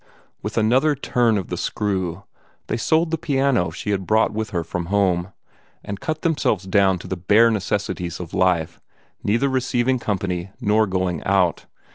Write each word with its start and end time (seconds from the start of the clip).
With 0.41 0.57
another 0.57 0.95
turn 0.95 1.37
of 1.37 1.49
the 1.49 1.57
screw, 1.57 2.23
they 2.65 2.75
sold 2.75 3.11
the 3.11 3.19
piano 3.19 3.69
she 3.69 3.91
had 3.91 4.07
brought 4.07 4.33
with 4.33 4.49
her 4.49 4.63
from 4.63 4.87
home, 4.87 5.31
and 5.83 5.99
cut 5.99 6.23
themselves 6.23 6.63
down 6.63 6.97
to 6.97 7.07
the 7.07 7.15
bare 7.15 7.51
necessities 7.51 8.19
of 8.19 8.33
life, 8.33 8.81
neither 9.23 9.47
receiving 9.47 9.99
company 9.99 10.49
nor 10.59 10.87
going 10.87 11.23
out. 11.23 11.67